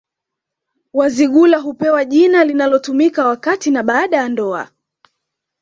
[0.93, 4.69] Wazigula hupewa jina litakalotumika wakati na baada ya ndoa